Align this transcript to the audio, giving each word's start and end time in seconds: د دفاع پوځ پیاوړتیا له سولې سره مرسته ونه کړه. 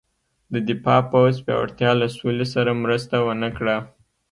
د 0.53 0.55
دفاع 0.69 1.01
پوځ 1.11 1.33
پیاوړتیا 1.45 1.91
له 2.01 2.07
سولې 2.17 2.47
سره 2.53 2.71
مرسته 2.83 3.15
ونه 3.25 3.49
کړه. 3.57 3.77